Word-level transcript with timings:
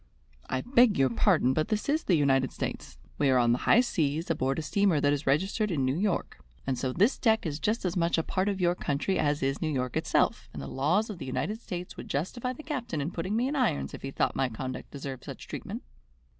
"I 0.49 0.61
beg 0.61 0.97
your 0.97 1.11
pardon, 1.11 1.53
but 1.53 1.67
this 1.67 1.87
is 1.87 2.05
the 2.05 2.17
United 2.17 2.51
States. 2.51 2.97
We 3.19 3.29
are 3.29 3.37
on 3.37 3.51
the 3.51 3.57
high 3.69 3.81
seas, 3.81 4.31
aboard 4.31 4.57
a 4.57 4.63
steamer 4.63 4.99
that 4.99 5.13
is 5.13 5.27
registered 5.27 5.69
in 5.69 5.85
New 5.85 5.95
York, 5.95 6.39
and 6.65 6.75
so 6.75 6.91
this 6.91 7.19
deck 7.19 7.45
is 7.45 7.59
just 7.59 7.85
as 7.85 7.95
much 7.95 8.17
a 8.17 8.23
part 8.23 8.49
of 8.49 8.59
your 8.59 8.73
country 8.73 9.19
as 9.19 9.43
is 9.43 9.61
New 9.61 9.69
York 9.71 9.95
itself, 9.95 10.49
and 10.53 10.59
the 10.59 10.65
laws 10.67 11.11
of 11.11 11.19
the 11.19 11.25
United 11.27 11.61
States 11.61 11.97
would 11.97 12.07
justify 12.09 12.51
the 12.51 12.63
captain 12.63 12.99
in 12.99 13.11
putting 13.11 13.35
me 13.35 13.47
in 13.47 13.55
irons 13.55 13.93
if 13.93 14.01
he 14.01 14.09
thought 14.09 14.35
my 14.35 14.49
conduct 14.49 14.89
deserved 14.89 15.23
such 15.23 15.47
treatment." 15.47 15.83